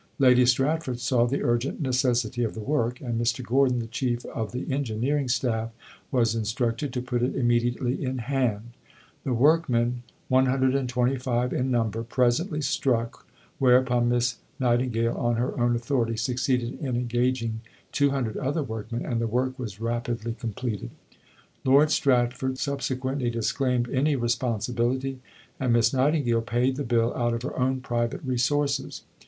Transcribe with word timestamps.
Lady 0.17 0.47
Stratford 0.47 0.99
saw 0.99 1.27
the 1.27 1.43
urgent 1.43 1.79
necessity 1.79 2.43
of 2.43 2.55
the 2.55 2.59
work, 2.59 2.99
and 3.01 3.21
Mr. 3.21 3.45
Gordon, 3.45 3.77
the 3.77 3.85
chief 3.85 4.25
of 4.25 4.51
the 4.51 4.65
engineering 4.73 5.29
staff, 5.29 5.69
was 6.11 6.33
instructed 6.33 6.91
to 6.93 7.03
put 7.03 7.21
it 7.21 7.35
immediately 7.35 8.03
in 8.03 8.17
hand. 8.17 8.71
The 9.23 9.33
workmen, 9.35 10.01
125 10.27 11.53
in 11.53 11.69
number, 11.69 12.01
presently 12.01 12.61
struck, 12.61 13.27
whereupon 13.59 14.09
Miss 14.09 14.37
Nightingale, 14.59 15.13
on 15.15 15.35
her 15.35 15.59
own 15.61 15.75
authority, 15.75 16.17
succeeded 16.17 16.79
in 16.81 16.95
engaging 16.95 17.61
200 17.91 18.37
other 18.37 18.63
workmen, 18.63 19.05
and 19.05 19.21
the 19.21 19.27
work 19.27 19.59
was 19.59 19.79
rapidly 19.79 20.33
completed. 20.33 20.89
Lord 21.63 21.91
Stratford 21.91 22.57
subsequently 22.57 23.29
disclaimed 23.29 23.87
any 23.91 24.15
responsibility, 24.15 25.19
and 25.59 25.71
Miss 25.71 25.93
Nightingale 25.93 26.41
paid 26.41 26.77
the 26.77 26.83
bill 26.83 27.13
out 27.15 27.35
of 27.35 27.43
her 27.43 27.55
own 27.59 27.81
private 27.81 28.21
resources. 28.25 29.03